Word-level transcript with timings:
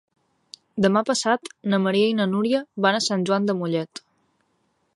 Demà 0.85 1.01
passat 1.09 1.51
na 1.73 1.79
Maria 1.83 2.07
i 2.11 2.15
na 2.21 2.27
Núria 2.31 2.63
van 2.87 2.99
a 3.01 3.05
Sant 3.09 3.27
Joan 3.29 3.47
de 3.51 3.57
Mollet. 3.61 4.03